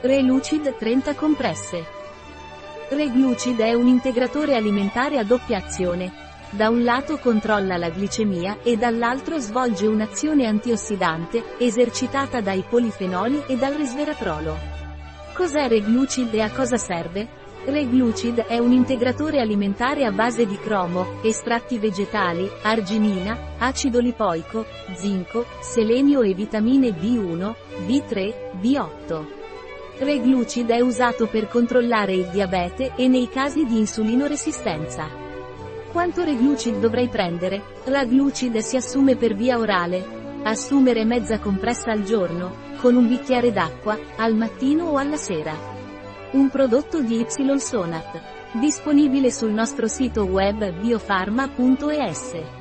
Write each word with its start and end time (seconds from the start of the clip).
Relucid 0.00 0.76
30 0.76 1.16
compresse. 1.16 1.84
Reglucid 2.90 3.58
è 3.58 3.74
un 3.74 3.88
integratore 3.88 4.54
alimentare 4.54 5.18
a 5.18 5.24
doppia 5.24 5.56
azione. 5.58 6.12
Da 6.50 6.68
un 6.68 6.84
lato 6.84 7.18
controlla 7.18 7.76
la 7.76 7.88
glicemia 7.88 8.58
e 8.62 8.76
dall'altro 8.76 9.38
svolge 9.38 9.88
un'azione 9.88 10.46
antiossidante, 10.46 11.56
esercitata 11.58 12.40
dai 12.40 12.62
polifenoli 12.62 13.42
e 13.48 13.56
dal 13.56 13.72
resveratrolo. 13.72 14.56
Cos'è 15.34 15.66
Reglucid 15.66 16.32
e 16.32 16.42
a 16.42 16.50
cosa 16.52 16.76
serve? 16.76 17.26
Reglucid 17.64 18.44
è 18.46 18.58
un 18.58 18.70
integratore 18.70 19.40
alimentare 19.40 20.04
a 20.04 20.12
base 20.12 20.46
di 20.46 20.56
cromo, 20.58 21.20
estratti 21.24 21.80
vegetali, 21.80 22.48
arginina, 22.62 23.56
acido 23.58 23.98
lipoico, 23.98 24.64
zinco, 24.94 25.44
selenio 25.60 26.22
e 26.22 26.34
vitamine 26.34 26.90
B1, 26.90 27.54
B3, 27.84 28.34
B8. 28.60 29.37
Reglucid 30.00 30.70
è 30.70 30.78
usato 30.78 31.26
per 31.26 31.48
controllare 31.48 32.14
il 32.14 32.28
diabete 32.28 32.92
e 32.94 33.08
nei 33.08 33.28
casi 33.28 33.64
di 33.64 33.78
insulinoresistenza. 33.78 35.08
Quanto 35.90 36.22
Reglucid 36.22 36.78
dovrei 36.78 37.08
prendere? 37.08 37.62
La 37.86 38.04
Glucid 38.04 38.58
si 38.58 38.76
assume 38.76 39.16
per 39.16 39.34
via 39.34 39.58
orale. 39.58 40.40
Assumere 40.44 41.04
mezza 41.04 41.40
compressa 41.40 41.90
al 41.90 42.04
giorno, 42.04 42.54
con 42.80 42.94
un 42.94 43.08
bicchiere 43.08 43.50
d'acqua, 43.50 43.98
al 44.16 44.36
mattino 44.36 44.84
o 44.84 44.98
alla 44.98 45.16
sera. 45.16 45.52
Un 46.30 46.48
prodotto 46.48 47.00
di 47.00 47.26
Ysonat. 47.36 48.20
Disponibile 48.52 49.32
sul 49.32 49.50
nostro 49.50 49.88
sito 49.88 50.24
web 50.24 50.78
biofarma.es. 50.80 52.57